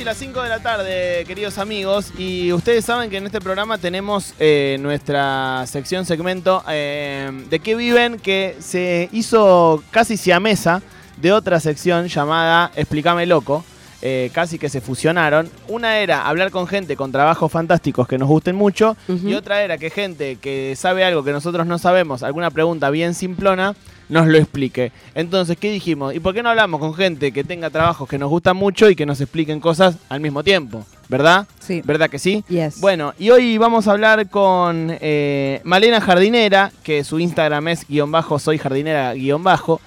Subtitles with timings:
[0.00, 3.76] Casi las 5 de la tarde, queridos amigos, y ustedes saben que en este programa
[3.76, 10.80] tenemos eh, nuestra sección segmento eh, de qué viven que se hizo casi siamesa
[11.18, 13.62] de otra sección llamada Explícame Loco.
[14.02, 15.50] Eh, casi que se fusionaron.
[15.68, 19.78] Una era hablar con gente con trabajos fantásticos que nos gusten mucho, y otra era
[19.78, 23.74] que gente que sabe algo que nosotros no sabemos, alguna pregunta bien simplona,
[24.08, 24.92] nos lo explique.
[25.14, 26.14] Entonces, ¿qué dijimos?
[26.14, 28.96] ¿Y por qué no hablamos con gente que tenga trabajos que nos gustan mucho y
[28.96, 30.84] que nos expliquen cosas al mismo tiempo?
[31.08, 31.46] ¿Verdad?
[31.58, 31.82] Sí.
[31.84, 32.44] ¿Verdad que sí?
[32.48, 32.80] Yes.
[32.80, 38.12] Bueno, y hoy vamos a hablar con eh, Malena Jardinera, que su Instagram es guion
[38.12, 39.80] bajo, soy jardinera guion bajo,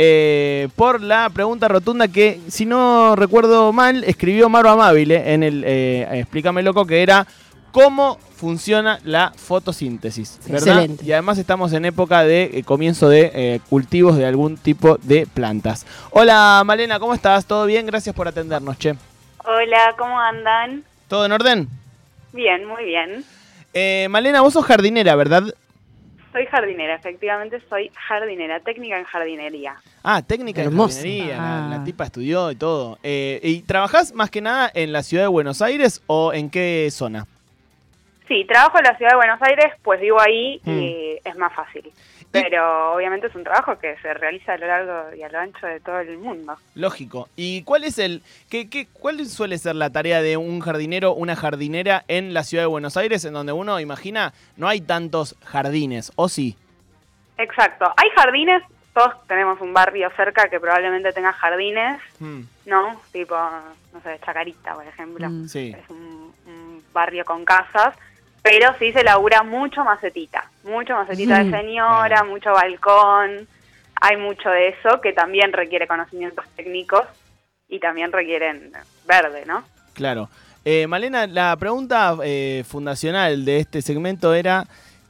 [0.00, 5.64] eh, por la pregunta rotunda que, si no recuerdo mal, escribió Maro Amabile en el
[5.66, 7.26] eh, Explícame Loco, que era
[7.72, 10.68] cómo funciona la fotosíntesis, ¿verdad?
[10.68, 11.04] Excelente.
[11.04, 15.26] Y además estamos en época de eh, comienzo de eh, cultivos de algún tipo de
[15.26, 15.84] plantas.
[16.10, 17.44] Hola Malena, ¿cómo estás?
[17.44, 17.84] ¿Todo bien?
[17.84, 18.94] Gracias por atendernos, che.
[19.44, 20.84] Hola, ¿cómo andan?
[21.08, 21.68] ¿Todo en orden?
[22.32, 23.24] Bien, muy bien.
[23.74, 25.42] Eh, Malena, vos sos jardinera, ¿verdad?
[26.32, 29.76] Soy jardinera, efectivamente soy jardinera, técnica en jardinería.
[30.04, 31.68] Ah, técnica de jardinería, la, Ah.
[31.78, 32.98] la tipa estudió y todo.
[33.02, 36.88] Eh, ¿Y trabajás más que nada en la ciudad de Buenos Aires o en qué
[36.90, 37.26] zona?
[38.28, 40.78] Sí, trabajo en la ciudad de Buenos Aires, pues vivo ahí Mm.
[40.78, 41.90] y es más fácil.
[42.30, 45.66] Pero obviamente es un trabajo que se realiza a lo largo y a lo ancho
[45.66, 46.56] de todo el mundo.
[46.74, 47.28] Lógico.
[47.36, 51.36] ¿Y cuál es el qué, qué, cuál suele ser la tarea de un jardinero, una
[51.36, 56.12] jardinera en la ciudad de Buenos Aires, en donde uno imagina no hay tantos jardines,
[56.16, 56.56] o sí?
[57.38, 57.92] Exacto.
[57.96, 63.00] Hay jardines, todos tenemos un barrio cerca que probablemente tenga jardines, Hmm, ¿no?
[63.12, 65.28] Tipo, no sé, Chacarita, por ejemplo.
[65.30, 65.48] Mm.
[65.48, 65.74] sí.
[65.78, 67.94] es un, un barrio con casas,
[68.48, 71.50] pero sí se labura mucho macetita, mucho macetita de Mm.
[71.50, 72.30] señora, Claro.
[72.30, 73.46] mucho balcón,
[74.00, 77.02] hay mucho de eso que también requiere conocimientos técnicos
[77.68, 78.72] y también requieren
[79.06, 79.64] verde, ¿no?
[79.92, 80.30] Claro.
[80.64, 84.64] Eh, Malena, la pregunta eh, fundacional de este segmento era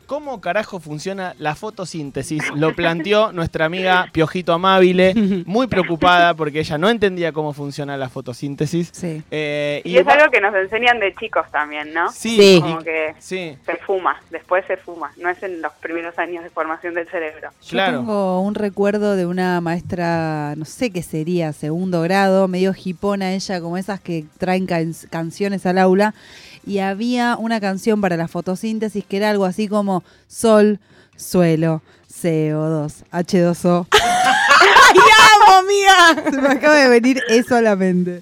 [0.08, 2.42] ¿cómo carajo funciona la fotosíntesis?
[2.56, 5.14] Lo planteó nuestra amiga Piojito Amabile,
[5.46, 8.88] muy preocupada porque ella no entendía cómo funciona la fotosíntesis.
[8.92, 9.22] Sí.
[9.30, 12.10] Eh, Y, es algo que nos enseñan de chicos también, ¿no?
[12.10, 16.42] Sí, Como que sí, se fuma, después se fuma, no es en los primeros años
[16.42, 17.50] de formación del cerebro.
[17.62, 17.98] Yo claro.
[17.98, 23.60] tengo un recuerdo de una maestra, no sé qué sería, segundo grado, medio hipona ella,
[23.60, 26.14] como esas que traen can- canciones al aula.
[26.68, 30.78] Y había una canción para la fotosíntesis que era algo así como sol,
[31.16, 31.80] suelo,
[32.12, 33.86] CO2, H2O.
[33.92, 34.98] ¡Ay,
[35.34, 36.30] amo, amiga!
[36.30, 38.20] Se me acaba de venir eso a la mente.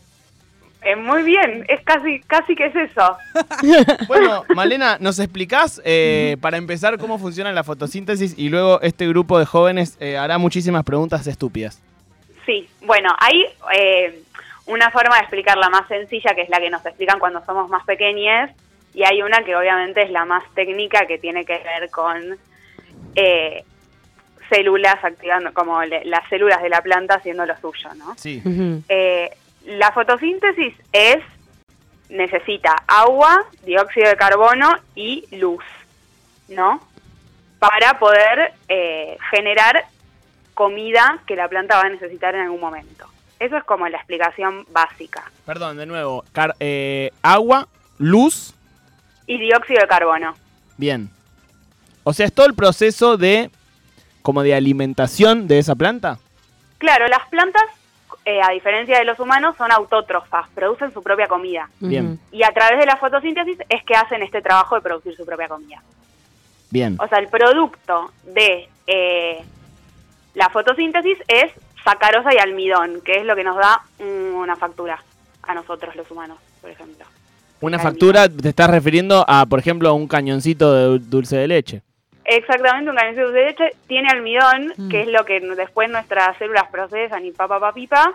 [0.83, 3.17] Eh, muy bien, es casi, casi que es eso.
[4.07, 9.41] Bueno, Malena, ¿nos explicás eh, para empezar cómo funciona la fotosíntesis y luego este grupo
[9.41, 11.83] de jóvenes eh, hará muchísimas preguntas estúpidas?
[12.45, 13.45] Sí, bueno, hay
[13.77, 14.23] eh,
[14.67, 17.85] una forma de explicarla más sencilla, que es la que nos explican cuando somos más
[17.85, 18.51] pequeños,
[18.95, 22.37] y hay una que obviamente es la más técnica, que tiene que ver con
[23.15, 23.65] eh,
[24.51, 28.15] células activando, como le- las células de la planta haciendo lo suyo, ¿no?
[28.17, 28.43] Sí.
[28.89, 29.31] Eh,
[29.65, 31.19] la fotosíntesis es,
[32.09, 35.65] necesita agua, dióxido de carbono y luz,
[36.49, 36.81] ¿no?
[37.59, 39.85] Para poder eh, generar
[40.55, 43.07] comida que la planta va a necesitar en algún momento.
[43.39, 45.31] Eso es como la explicación básica.
[45.45, 46.25] Perdón, de nuevo.
[46.33, 48.55] Car- eh, agua, luz,
[49.27, 50.35] Y dióxido de carbono.
[50.77, 51.11] bien.
[52.05, 53.51] O sea, es todo el proceso de
[54.23, 56.19] como de alimentación de esa planta.
[56.79, 57.63] Claro, las plantas,
[58.25, 61.69] eh, a diferencia de los humanos, son autótrofas, producen su propia comida.
[61.81, 62.19] Bien.
[62.33, 65.49] Y a través de la fotosíntesis es que hacen este trabajo de producir su propia
[65.49, 65.83] comida.
[66.71, 66.97] Bien.
[67.01, 69.45] O sea, el producto de eh,
[70.35, 71.53] la fotosíntesis es
[71.91, 74.99] sacarosa y almidón, que es lo que nos da una factura
[75.45, 77.05] a nosotros los humanos, por ejemplo.
[77.61, 81.47] Una factura, te estás refiriendo a, por ejemplo, a un cañoncito de dul- dulce de
[81.49, 81.83] leche.
[82.25, 84.89] Exactamente, un cañoncito de leche tiene almidón, Mm.
[84.91, 88.13] que es lo que después nuestras células procesan y pa, pa, pa, pipa.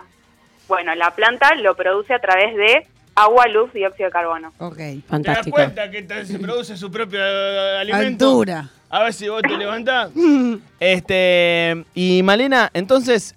[0.68, 4.52] Bueno, la planta lo produce a través de agua, luz, dióxido de carbono.
[4.58, 4.78] Ok.
[5.08, 5.56] Fantástico.
[5.90, 8.68] que te- se produce su propio eh, Altura.
[8.90, 10.10] A ver si vos te levantás.
[10.80, 11.84] este.
[11.94, 13.34] Y Malena, entonces.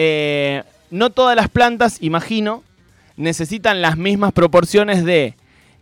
[0.00, 0.62] Eh,
[0.92, 2.62] no todas las plantas, imagino,
[3.16, 5.34] necesitan las mismas proporciones de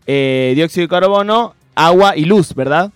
[0.07, 2.91] eh, dióxido de carbono, agua y luz, ¿verdad?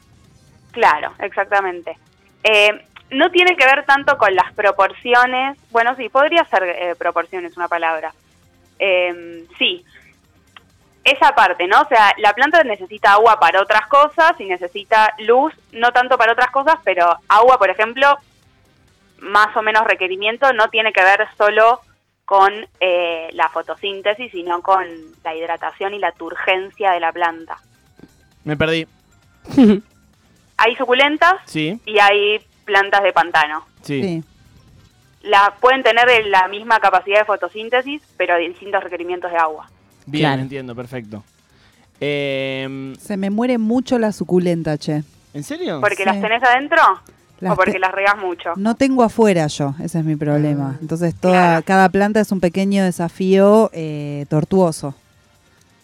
[0.72, 1.98] Claro, exactamente.
[2.42, 5.58] Eh, no tiene que ver tanto con las proporciones.
[5.70, 8.14] Bueno, sí, podría ser eh, proporciones una palabra.
[8.78, 9.84] Eh, sí,
[11.04, 11.82] esa parte, ¿no?
[11.82, 16.32] O sea, la planta necesita agua para otras cosas y necesita luz, no tanto para
[16.32, 18.16] otras cosas, pero agua, por ejemplo,
[19.20, 21.80] más o menos requerimiento no tiene que ver solo
[22.24, 24.84] con eh, la fotosíntesis, sino con
[25.24, 27.58] la hidratación y la turgencia de la planta.
[28.44, 28.86] Me perdí.
[30.56, 33.64] Hay suculentas Sí, y hay plantas de pantano.
[33.82, 34.02] sí.
[34.02, 34.24] Sí.
[35.22, 39.68] La, pueden tener la misma capacidad de fotosíntesis, pero distintos requerimientos de agua.
[40.06, 40.40] Bien, Claro.
[40.42, 41.22] entiendo, perfecto.
[42.00, 45.02] Eh, Se me muere mucho la suculenta, che.
[45.34, 45.78] ¿En serio?
[45.82, 46.04] ¿Porque Sí.
[46.06, 46.80] las tenés adentro?
[47.40, 48.52] Las ¿O porque las regas mucho?
[48.56, 50.76] No tengo afuera yo, ese es mi problema.
[50.80, 51.62] Entonces toda, Claro.
[51.64, 54.94] cada planta es un pequeño desafío eh, tortuoso.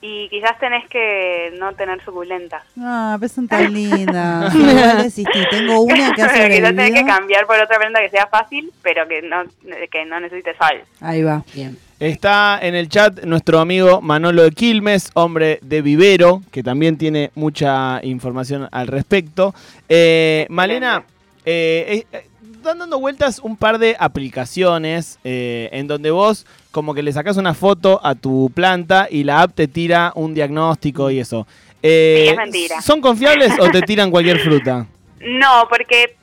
[0.03, 2.63] Y quizás tenés que no tener suculentas.
[2.79, 4.53] Ah, pero son tan lindas.
[5.51, 9.09] Tengo una que ha quizás tenés que cambiar por otra planta que sea fácil, pero
[9.09, 9.45] que no,
[9.91, 10.83] que no necesite sol.
[11.01, 11.43] Ahí va.
[11.55, 11.77] Bien.
[11.99, 17.31] Está en el chat nuestro amigo Manolo de Quilmes, hombre de vivero, que también tiene
[17.35, 19.55] mucha información al respecto.
[19.89, 21.05] Eh, Malena,
[21.47, 22.27] eh, eh, eh,
[22.57, 27.37] están dando vueltas un par de aplicaciones eh, en donde vos como que le sacás
[27.37, 31.47] una foto a tu planta y la app te tira un diagnóstico y eso.
[31.83, 32.81] Eh, Sí, es mentira.
[32.83, 34.87] ¿Son confiables o te tiran cualquier fruta?
[35.19, 36.15] No, porque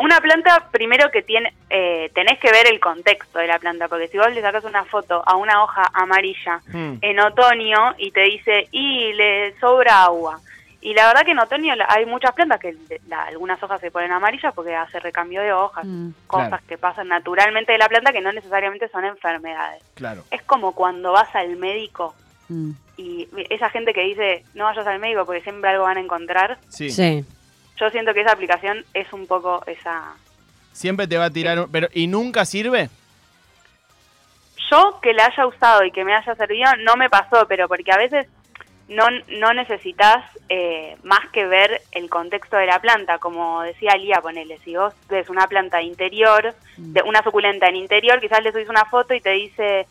[0.00, 4.06] una planta, primero que tiene, eh, tenés que ver el contexto de la planta, porque
[4.08, 6.94] si vos le sacas una foto a una hoja amarilla Hmm.
[7.02, 10.38] en otoño y te dice, y le sobra agua.
[10.82, 12.74] Y la verdad que en otoño hay muchas plantas que
[13.06, 16.64] la- algunas hojas se ponen amarillas porque hace recambio de hojas, Mm, cosas Claro.
[16.66, 19.82] que pasan naturalmente de la planta que no necesariamente son enfermedades.
[19.94, 20.24] Claro.
[20.30, 22.14] Es como cuando vas al médico
[22.48, 22.70] mm.
[22.96, 26.58] y esa gente que dice, no vayas al médico porque siempre algo van a encontrar,
[26.68, 26.88] Sí.
[26.90, 27.24] Sí.
[27.78, 30.14] yo siento que esa aplicación es un poco esa...
[30.72, 32.88] Siempre te va a tirar, un- pero ¿y nunca sirve?
[34.70, 37.92] Yo que la haya usado y que me haya servido no me pasó, pero porque
[37.92, 38.26] a veces
[38.90, 39.06] no,
[39.38, 44.58] no necesitas eh, más que ver el contexto de la planta, como decía Lía, ponele,
[44.64, 48.84] si vos ves una planta interior, de una suculenta en interior, quizás le subís una
[48.84, 49.86] foto y te dice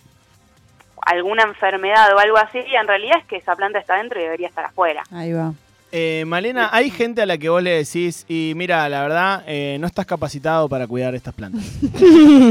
[1.01, 4.23] alguna enfermedad o algo así, y en realidad es que esa planta está dentro y
[4.23, 5.03] debería estar afuera.
[5.11, 5.53] Ahí va.
[5.91, 9.77] Eh, Malena, hay gente a la que vos le decís, y mira, la verdad, eh,
[9.79, 11.63] no estás capacitado para cuidar estas plantas.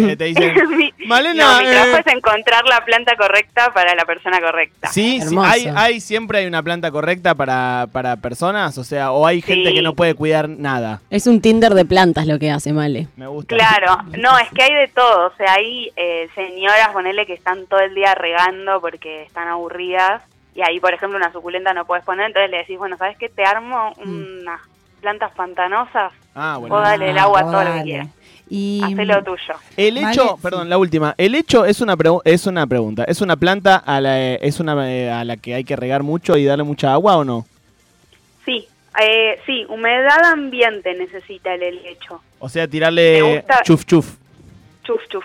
[0.09, 3.95] Eh, te dicen, Mi- Malena, no, mi trabajo eh, es encontrar la planta correcta para
[3.95, 4.89] la persona correcta.
[4.89, 9.27] sí, sí, hay, hay, siempre hay una planta correcta para, para personas, o sea, o
[9.27, 9.75] hay gente Sí.
[9.75, 11.01] que no puede cuidar nada.
[11.11, 13.09] Es un Tinder de plantas lo que hace, Male.
[13.17, 13.55] Me gusta.
[13.57, 17.67] Claro, no, es que hay de todo, o sea, hay eh, señoras, ponele, que están
[17.67, 20.23] todo el día regando porque están aburridas,
[20.59, 23.29] y ahí, por ejemplo, una suculenta no puedes poner, entonces le decís, bueno, ¿sabes qué?
[23.29, 24.61] Te armo unas
[25.01, 26.75] plantas pantanosas, Ah, bueno.
[26.75, 28.09] vos dale el Ah, agua vos todo lo que quieras,
[28.51, 29.55] Y hacé lo tuyo.
[29.77, 30.69] El hecho, Vale, perdón, sí.
[30.71, 31.15] la última.
[31.17, 33.05] El hecho es una pregu- es una pregunta.
[33.05, 36.37] ¿Es una planta a la es una eh, a la que hay que regar mucho
[36.37, 37.47] y darle mucha agua o no?
[38.45, 38.67] Sí,
[39.01, 44.17] eh, sí, humedad ambiente necesita el helecho, O sea, tirarle chuf chuf.
[44.83, 45.25] chuf, chuf.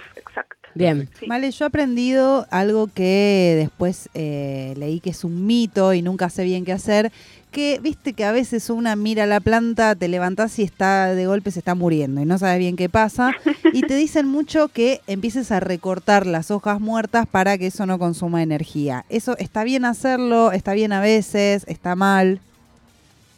[0.76, 1.10] Bien.
[1.20, 1.28] Sí.
[1.28, 6.30] Vale, yo he aprendido algo que después eh, leí que es un mito y nunca
[6.30, 7.12] sé bien qué hacer.
[7.52, 11.52] Que viste que a veces una mira la planta, te levantás y está de golpe
[11.52, 13.32] se está muriendo y no sabes bien qué pasa.
[13.74, 18.00] Y te dicen mucho que empieces a recortar las hojas muertas para que eso no
[18.00, 19.06] consuma energía.
[19.10, 20.52] ¿Eso está bien hacerlo?
[20.52, 21.64] ¿Está bien a veces?
[21.68, 22.40] ¿Está mal?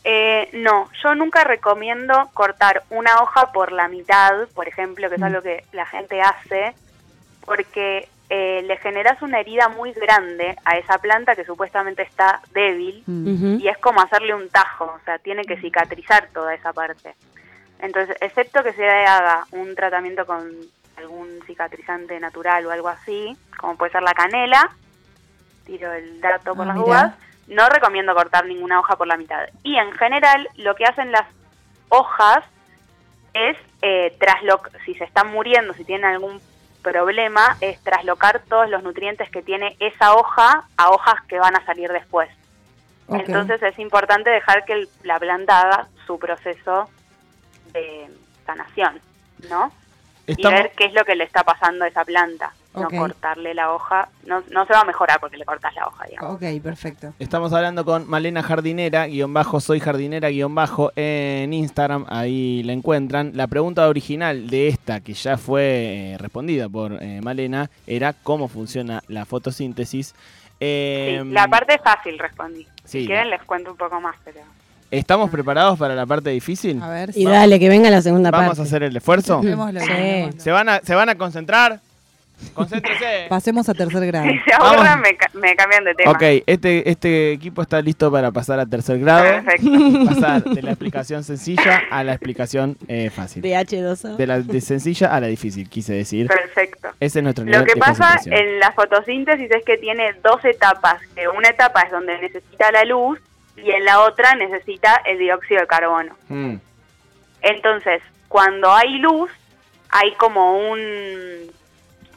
[0.05, 5.21] Eh, no, yo nunca recomiendo cortar una hoja por la mitad, por ejemplo, que es
[5.21, 5.23] Mm.
[5.25, 6.73] algo que la gente hace,
[7.45, 13.03] porque eh, le generas una herida muy grande a esa planta que supuestamente está débil
[13.05, 13.59] Mm.
[13.59, 17.13] Y es como hacerle un tajo, o sea, tiene que cicatrizar toda esa parte.
[17.79, 20.49] Entonces, excepto que se haga un tratamiento con
[20.97, 24.71] algún cicatrizante natural o algo así, como puede ser la canela,
[25.65, 26.85] tiro el dato por Ah, las mirá.
[26.85, 27.15] dudas,
[27.47, 29.47] no recomiendo cortar ninguna hoja por la mitad.
[29.63, 31.27] Y en general, lo que hacen las
[31.89, 32.43] hojas
[33.33, 34.17] es eh,
[34.85, 36.39] si se están muriendo, si tienen algún
[36.85, 41.65] problema, es traslocar todos los nutrientes que tiene esa hoja a hojas que van a
[41.65, 42.29] salir después.
[43.09, 46.89] Entonces es importante dejar que el- la planta haga su proceso
[47.73, 48.07] de
[48.45, 48.99] sanación,
[49.49, 49.71] ¿no?
[50.27, 52.51] Estamos, Y ver qué es lo que le está pasando a esa planta.
[52.75, 52.93] Ok.
[52.93, 54.09] No cortarle la hoja.
[54.25, 56.35] No, no se va a mejorar porque le cortas la hoja, digamos.
[56.35, 57.13] Ok, perfecto.
[57.19, 62.73] estamos hablando con Malena Jardinera, guion bajo, soy jardinera, guion bajo, en Instagram, ahí la
[62.73, 63.31] encuentran.
[63.35, 65.63] La pregunta original de esta, que ya fue
[66.13, 70.07] eh, respondida por eh, Malena, era cómo funciona la fotosíntesis.
[70.07, 70.15] Sí,
[70.61, 72.63] Eh, la parte fácil respondí.
[72.85, 74.39] sí, si quieren les cuento un poco más, pero...
[74.91, 76.81] ¿Estamos preparados para la parte difícil?
[76.81, 77.09] A ver.
[77.15, 78.61] Y dale, que venga la segunda ¿Vamos parte.
[78.61, 79.41] a hacer el esfuerzo?
[79.41, 79.49] Sí.
[80.37, 81.81] ¿Se van, a, ¿Se van a concentrar?
[82.53, 83.25] Concéntrese.
[83.29, 84.27] Pasemos a tercer grado.
[84.27, 86.11] Si se aburran, me, ca- me cambian de tema.
[86.11, 89.23] Ok, este, este equipo está listo para pasar a tercer grado.
[89.43, 89.69] Perfecto.
[90.05, 93.41] Pasar de la explicación sencilla a la explicación eh, fácil.
[93.41, 94.15] De H2O.
[94.17, 96.27] De la de sencilla a la difícil, quise decir.
[96.27, 96.89] Perfecto.
[96.99, 100.43] Ese es nuestro nivel Lo que de pasa en la fotosíntesis es que tiene dos
[100.45, 101.01] etapas.
[101.15, 103.19] Que una etapa es donde necesita la luz
[103.57, 106.15] y en la otra necesita el dióxido de carbono.
[106.29, 106.55] Mm,
[107.41, 109.31] Entonces, cuando hay luz,
[109.89, 110.79] hay como un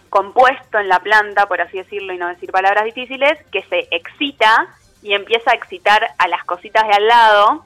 [0.08, 4.68] compuesto en la planta, por así decirlo y no decir palabras difíciles, que se excita
[5.02, 7.64] y empieza a excitar a las cositas de al lado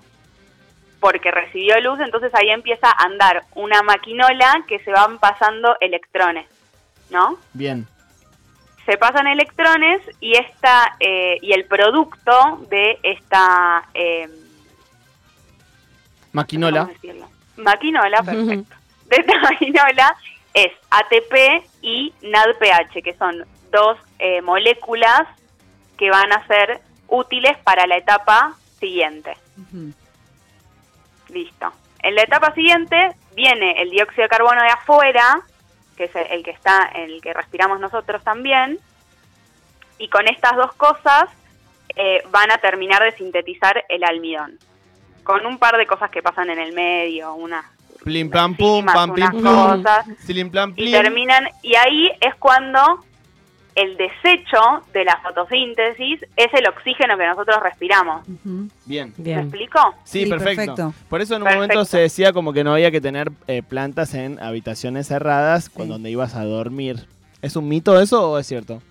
[1.01, 6.47] porque recibió luz, entonces ahí empieza a andar una maquinola que se van pasando electrones,
[7.11, 7.39] ¿no?
[7.53, 7.89] bien.
[8.87, 14.29] se pasan electrones y esta eh, y el producto de esta eh,
[16.33, 16.89] Maquinola.
[17.57, 18.77] maquinola perfecto
[19.13, 20.17] de esta maquinola
[20.55, 25.23] es ATP y NADPH que son dos eh, moléculas
[25.97, 29.37] que van a ser útiles para la etapa siguiente.
[31.29, 31.73] Listo.
[32.03, 35.41] En la etapa siguiente viene el dióxido de carbono de afuera,
[35.97, 38.79] que es el que está, el que respiramos nosotros también,
[39.99, 41.27] y con estas dos cosas
[41.95, 44.59] eh, van a terminar de sintetizar el almidón.
[45.23, 47.65] Con un par de cosas que pasan en el medio, unas
[48.05, 49.31] Plim, plam, pum, pam, plim,
[50.51, 52.81] plam, y terminan, y ahí es cuando
[53.75, 54.61] el desecho
[54.93, 58.27] de la fotosíntesis es el oxígeno que nosotros respiramos.
[58.29, 58.69] Ujú.
[58.85, 59.15] Bien.
[59.17, 59.39] ¿Me Bien.
[59.41, 59.79] explico?
[60.05, 60.75] Sí, Sí, perfecto.
[60.75, 60.95] perfecto.
[61.09, 61.63] Por eso en un Perfecto.
[61.75, 65.95] momento se decía como que no había que tener eh, plantas en habitaciones cerradas cuando
[65.95, 67.07] donde ibas a dormir.
[67.41, 68.83] ¿Es un mito eso o es cierto?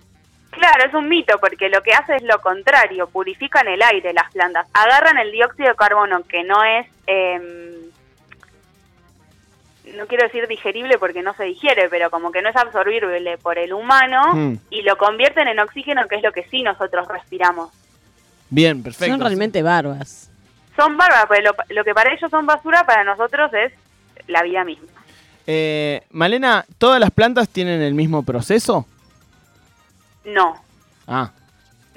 [0.50, 4.30] Claro, es un mito porque lo que hace es lo contrario, purifican el aire las
[4.32, 7.42] plantas, agarran el dióxido de carbono que no es, em,
[9.92, 13.58] no quiero decir digerible porque no se digiere, pero como que no es absorbible por
[13.58, 14.54] el humano Hmm.
[14.70, 17.70] y lo convierten en oxígeno que es lo que sí nosotros respiramos.
[18.50, 19.12] Bien, perfecto.
[19.14, 20.30] Son realmente barbas.
[20.76, 23.72] Son bárbaras, pero lo, lo que para ellos son basura, para nosotros es
[24.26, 24.88] la vida misma.
[25.46, 28.86] Eh, Malena, ¿todas las plantas tienen el mismo proceso?
[30.24, 30.54] No,
[31.06, 31.30] Ah,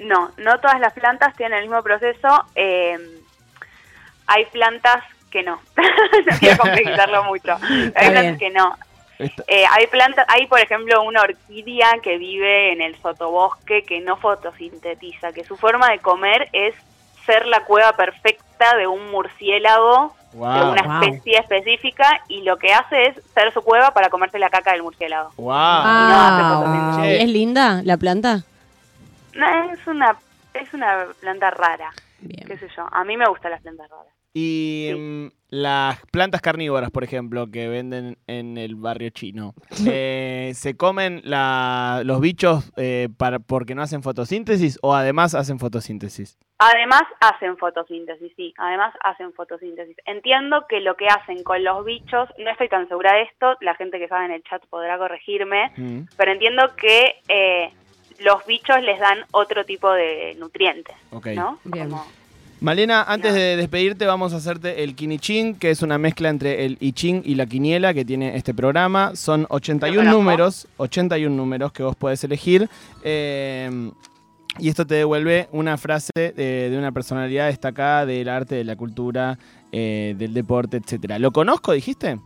[0.00, 2.28] No, no todas las plantas tienen el mismo proceso.
[2.54, 2.98] eh,
[4.26, 5.60] hay plantas que no.
[5.76, 7.56] no quiero complejizarlo mucho.
[7.94, 8.76] Hay plantas que no.
[9.18, 14.16] Eh, hay plantas, hay por ejemplo una orquídea que vive en el sotobosque que no
[14.18, 16.74] fotosintetiza, que su forma de comer es
[17.24, 21.02] ser la cueva perfecta de un murciélago de una Wow.
[21.02, 24.82] especie específica y lo que hace es ser su cueva para comerse la caca del
[24.82, 25.30] murciélago.
[25.38, 25.50] Wow.
[25.54, 26.60] Ah,
[26.96, 27.16] no, Che.
[27.16, 28.42] ¿Y ¿Es linda la planta?
[29.34, 30.14] No, es una
[30.52, 31.90] es una planta rara,
[32.46, 32.86] qué sé yo.
[32.92, 34.12] A mí me gustan las plantas raras.
[34.38, 34.94] Y Sí.
[34.98, 39.54] mm, las plantas carnívoras, por ejemplo, que venden en el barrio chino,
[39.96, 45.58] eh, ¿se comen la- los bichos eh, para, porque no hacen fotosíntesis o además hacen
[45.58, 46.36] fotosíntesis?
[46.58, 49.96] Además hacen fotosíntesis, sí, además hacen fotosíntesis.
[50.04, 53.74] Entiendo que lo que hacen con los bichos, no estoy tan segura de esto, la
[53.76, 56.00] gente que sabe en el chat podrá corregirme, Mm.
[56.18, 57.70] pero entiendo que eh,
[58.20, 61.28] los bichos les dan otro tipo de nutrientes, Ok.
[61.28, 61.58] ¿no?
[61.64, 61.88] Bien.
[61.90, 62.04] Como-
[62.60, 63.38] Malena, antes No.
[63.38, 67.22] de despedirte vamos a hacerte el Kinichin, que es una mezcla entre el I Ching
[67.24, 69.14] y la quiniela que tiene este programa.
[69.14, 70.18] Son 81 Lo conozco.
[70.22, 72.68] números, 81 números que vos podés elegir.
[73.04, 73.90] eh,
[74.58, 78.74] y esto te devuelve una frase de, de una personalidad destacada del arte, de la
[78.74, 79.38] cultura,
[79.70, 81.18] eh, del deporte, etcétera.
[81.18, 82.16] ¿Lo conozco, dijiste?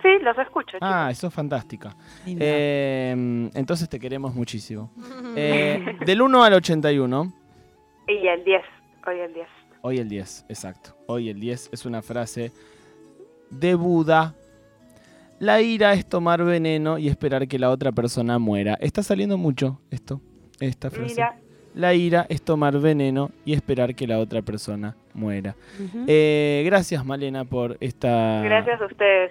[0.00, 1.96] Sí, los escucho, Ah, eso es fantástica.
[2.24, 4.92] Eh, entonces te queremos muchísimo.
[5.38, 7.32] Eh, del 1 al 81.
[8.08, 8.62] Y el 10,
[9.08, 9.46] hoy el 10.
[9.86, 10.96] Hoy el 10, exacto.
[11.06, 12.50] Hoy el 10 es una frase
[13.50, 14.34] de Buda.
[15.38, 18.76] La ira es tomar veneno y esperar que la otra persona muera.
[18.80, 20.20] Está saliendo mucho esto,
[20.58, 21.14] esta frase.
[21.14, 21.38] Mira,
[21.76, 25.54] La ira es tomar veneno y esperar que la otra persona muera.
[26.08, 29.30] Eh, gracias Malena por esta, gracias a ustedes.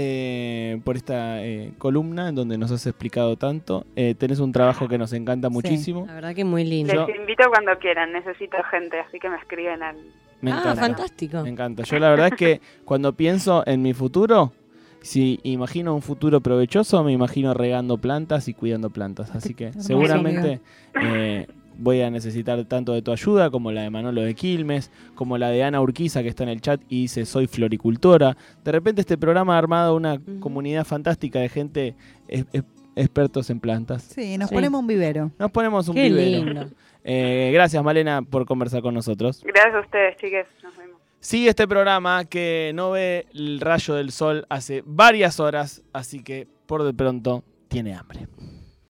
[0.00, 3.84] Eh, por esta eh, columna en donde nos has explicado tanto.
[3.96, 5.54] Eh, tenés un trabajo que nos encanta Sí.
[5.54, 6.06] muchísimo.
[6.06, 6.94] La verdad que muy lindo.
[6.94, 9.96] Yo- Les invito cuando quieran, necesito gente, así que me escriben al...
[10.40, 10.80] Me ah, encanta.
[10.82, 11.42] fantástico.
[11.42, 11.82] Me encanta.
[11.82, 14.52] Yo la verdad es que cuando pienso en mi futuro,
[15.00, 19.34] si imagino un futuro provechoso, me imagino regando plantas y cuidando plantas.
[19.34, 20.60] Así que seguramente
[21.02, 21.48] eh,
[21.78, 25.48] voy a necesitar tanto de tu ayuda como la de Manolo de Quilmes, como la
[25.50, 28.36] de Ana Urquiza que está en el chat y dice soy floricultora.
[28.64, 31.94] De repente este programa ha armado una comunidad fantástica de gente
[32.28, 32.64] es- es-
[32.96, 34.02] expertos en plantas.
[34.02, 34.54] Sí, nos Sí.
[34.56, 35.30] ponemos un vivero.
[35.38, 36.44] Nos ponemos un Qué vivero.
[36.44, 36.66] lindo.
[37.04, 39.42] Eh, gracias Malena por conversar con nosotros.
[39.44, 40.46] Gracias a ustedes, chiques.
[40.64, 40.98] Nos vemos.
[41.20, 46.48] Sigue este programa que no ve el rayo del sol hace varias horas, así que
[46.66, 48.26] por de pronto tiene hambre.